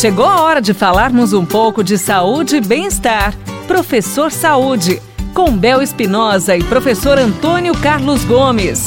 [0.00, 3.34] Chegou a hora de falarmos um pouco de saúde e bem-estar.
[3.66, 4.98] Professor Saúde,
[5.34, 8.86] com Bel Espinosa e professor Antônio Carlos Gomes.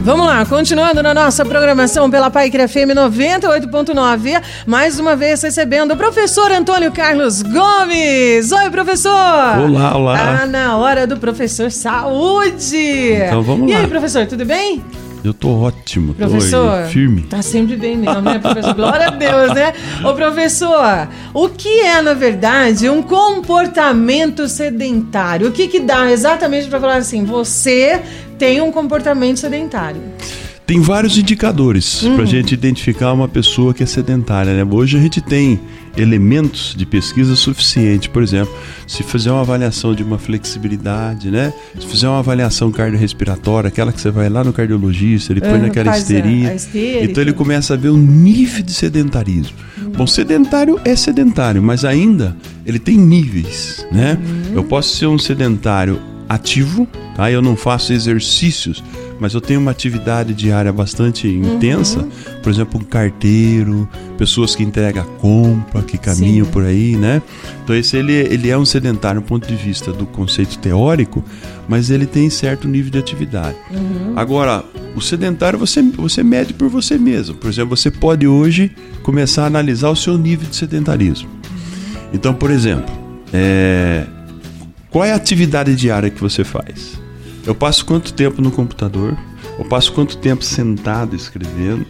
[0.00, 5.96] Vamos lá, continuando na nossa programação pela Pai FM 98.9, mais uma vez recebendo o
[5.98, 8.50] professor Antônio Carlos Gomes.
[8.50, 9.12] Oi, professor!
[9.12, 10.16] Olá, olá!
[10.16, 13.12] Tá na hora do professor Saúde!
[13.26, 13.80] Então vamos e lá.
[13.80, 14.82] E aí, professor, tudo bem?
[15.24, 17.22] Eu tô ótimo, professor, tô firme.
[17.22, 18.74] Tá sempre bem mesmo, né, professor?
[18.74, 19.72] Glória a Deus, né?
[20.04, 25.48] Ô, professor, o que é, na verdade, um comportamento sedentário?
[25.48, 28.00] O que que dá exatamente para falar assim, você
[28.38, 30.00] tem um comportamento sedentário?
[30.68, 34.52] Tem vários indicadores para a gente identificar uma pessoa que é sedentária.
[34.52, 34.70] Né?
[34.70, 35.58] Hoje a gente tem
[35.96, 38.10] elementos de pesquisa suficiente.
[38.10, 38.54] Por exemplo,
[38.86, 41.54] se fizer uma avaliação de uma flexibilidade, né?
[41.80, 45.62] se fizer uma avaliação cardiorrespiratória, aquela que você vai lá no cardiologista, ele põe uhum,
[45.62, 46.54] naquela histeria.
[47.02, 49.56] Então ele começa a ver o nível de sedentarismo.
[49.78, 49.92] Uhum.
[49.92, 53.86] Bom, sedentário é sedentário, mas ainda ele tem níveis.
[53.90, 54.18] Né?
[54.20, 54.56] Uhum.
[54.56, 55.98] Eu posso ser um sedentário
[56.28, 57.32] ativo, tá?
[57.32, 58.84] eu não faço exercícios
[59.18, 61.56] mas eu tenho uma atividade diária bastante uhum.
[61.56, 62.06] intensa,
[62.42, 66.52] por exemplo, um carteiro, pessoas que entregam compra, que caminham Sim.
[66.52, 67.20] por aí, né?
[67.64, 71.24] Então esse ele, ele é um sedentário do ponto de vista do conceito teórico,
[71.68, 73.56] mas ele tem certo nível de atividade.
[73.70, 74.12] Uhum.
[74.16, 74.64] Agora,
[74.94, 77.34] o sedentário você, você mede por você mesmo.
[77.34, 78.70] Por exemplo, você pode hoje
[79.02, 81.28] começar a analisar o seu nível de sedentarismo.
[82.12, 82.92] Então, por exemplo,
[83.32, 84.06] é,
[84.90, 86.98] qual é a atividade diária que você faz?
[87.48, 89.16] Eu passo quanto tempo no computador?
[89.58, 91.86] Eu passo quanto tempo sentado escrevendo?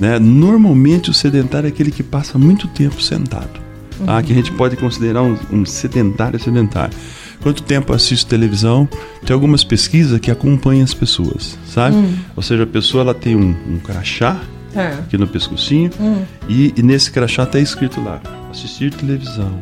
[0.00, 0.18] Né?
[0.18, 3.60] Normalmente o sedentário é aquele que passa muito tempo sentado.
[4.06, 4.16] Tá?
[4.16, 4.22] Uhum.
[4.22, 6.96] Que a gente pode considerar um, um sedentário sedentário.
[7.42, 8.88] Quanto tempo assisto televisão?
[9.22, 11.94] Tem algumas pesquisas que acompanham as pessoas, sabe?
[11.94, 12.16] Uhum.
[12.34, 14.40] Ou seja, a pessoa ela tem um, um crachá
[14.74, 14.94] é.
[14.94, 16.24] aqui no pescocinho uhum.
[16.48, 18.18] e, e, nesse crachá está escrito lá:
[18.50, 19.52] assistir televisão.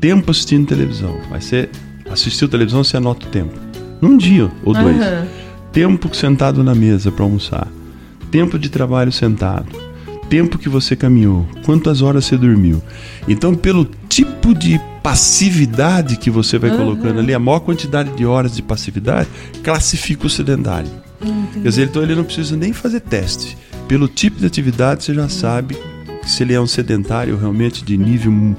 [0.00, 1.18] Tempo assistindo televisão.
[1.28, 1.68] Mas você
[2.08, 3.67] assistiu televisão, você anota o tempo
[4.00, 4.96] num dia ou dois.
[4.96, 5.26] Uhum.
[5.72, 7.68] Tempo sentado na mesa para almoçar.
[8.30, 9.66] Tempo de trabalho sentado.
[10.28, 11.46] Tempo que você caminhou.
[11.64, 12.82] Quantas horas você dormiu.
[13.26, 16.76] Então, pelo tipo de passividade que você vai uhum.
[16.76, 19.28] colocando ali, a maior quantidade de horas de passividade,
[19.62, 20.90] classifica o sedentário.
[21.20, 21.60] Entendi.
[21.62, 23.56] Quer dizer, então ele não precisa nem fazer teste.
[23.86, 25.76] Pelo tipo de atividade, você já sabe
[26.26, 28.54] se ele é um sedentário realmente de nível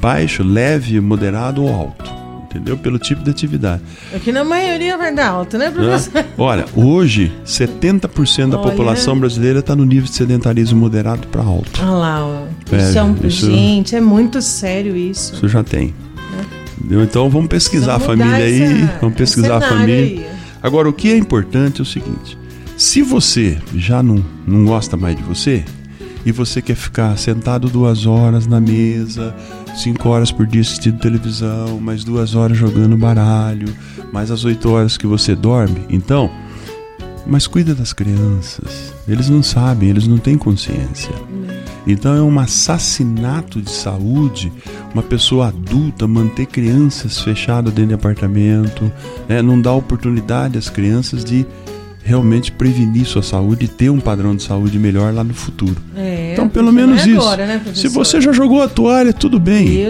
[0.00, 2.11] baixo, leve, moderado ou alto
[2.52, 2.76] entendeu?
[2.76, 3.82] Pelo tipo de atividade.
[4.14, 6.18] Aqui na maioria vai dar alta, né, professor?
[6.18, 6.26] É.
[6.36, 8.70] Olha, hoje 70% da Olha.
[8.70, 11.80] população brasileira está no nível de sedentarismo moderado para alto.
[11.80, 12.46] Olha lá, ó.
[12.70, 13.16] É, isso é um...
[13.24, 13.46] isso...
[13.46, 15.34] gente, é muito sério isso.
[15.34, 15.94] Isso já tem.
[16.90, 17.02] É.
[17.02, 20.22] Então vamos pesquisar vamos a família aí, vamos pesquisar a família.
[20.22, 20.26] Aí.
[20.62, 22.38] Agora, o que é importante é o seguinte:
[22.76, 25.64] se você já não, não gosta mais de você,
[26.24, 29.34] e você quer ficar sentado duas horas na mesa,
[29.76, 33.74] cinco horas por dia assistindo televisão, mais duas horas jogando baralho,
[34.12, 36.30] mais as oito horas que você dorme, então,
[37.26, 38.92] mas cuida das crianças.
[39.06, 41.12] Eles não sabem, eles não têm consciência.
[41.86, 44.52] Então é um assassinato de saúde
[44.92, 48.92] uma pessoa adulta manter crianças fechadas dentro de apartamento,
[49.28, 49.40] né?
[49.40, 51.46] não dá oportunidade às crianças de
[52.04, 55.76] realmente prevenir sua saúde e ter um padrão de saúde melhor lá no futuro.
[55.96, 57.20] É, então, pelo menos é isso.
[57.20, 59.86] Agora, né, Se você já jogou a toalha, tudo bem.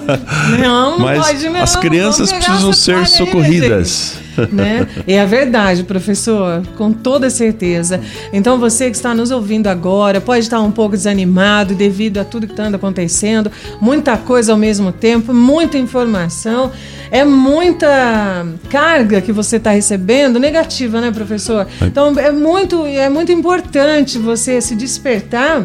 [0.60, 1.62] Não, não Mas pode, não.
[1.62, 4.14] as crianças precisam ser socorridas.
[4.16, 4.86] Aí, né?
[5.06, 8.00] É a verdade, professor, com toda certeza.
[8.32, 12.46] Então você que está nos ouvindo agora pode estar um pouco desanimado devido a tudo
[12.46, 16.70] que está acontecendo, muita coisa ao mesmo tempo, muita informação,
[17.10, 21.66] é muita carga que você está recebendo negativa, né, professor?
[21.82, 25.64] Então é muito, é muito importante você se despertar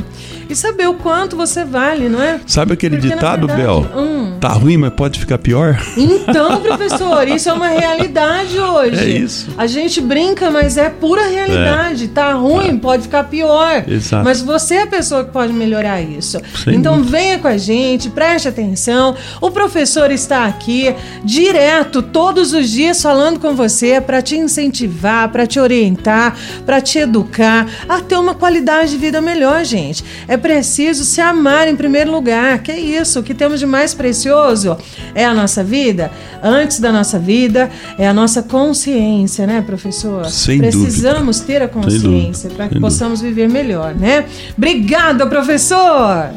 [0.50, 2.40] e saber o quanto você vale, não é?
[2.46, 3.88] Sabe aquele Porque, ditado, verdade, Bel?
[3.96, 5.80] Hum, tá ruim, mas pode ficar pior?
[5.98, 9.00] Então, professor, isso é uma realidade hoje.
[9.00, 9.48] É isso.
[9.58, 12.06] A gente brinca, mas é pura realidade.
[12.06, 12.08] É.
[12.08, 12.78] Tá ruim, é.
[12.78, 13.84] pode ficar pior.
[13.88, 14.24] Exato.
[14.24, 16.40] Mas você é a pessoa que pode melhorar isso.
[16.64, 17.18] Sem então dúvida.
[17.18, 19.16] venha com a gente, preste atenção.
[19.42, 25.46] O professor está aqui direto, todos os dias, falando com você para te incentivar, para
[25.46, 30.04] te orientar, para te educar a ter uma qualidade de vida melhor, gente.
[30.28, 32.60] É preciso se amar em primeiro lugar.
[32.60, 33.20] Que é isso?
[33.20, 34.78] O que temos de mais precioso
[35.14, 36.12] é a nossa vida.
[36.42, 40.26] Antes da nossa vida é a nossa consciência, né, professor?
[40.26, 41.54] Sem Precisamos dúvida.
[41.60, 44.26] ter a consciência para que possamos viver melhor, né?
[44.58, 46.30] Obrigada, professor!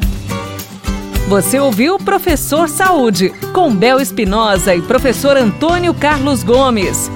[1.28, 7.10] Você ouviu Professor Saúde, com Bel Espinosa e professor Antônio Carlos Gomes.